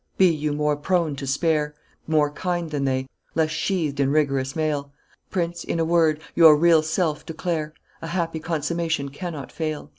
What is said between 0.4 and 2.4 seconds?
more prone to spare, More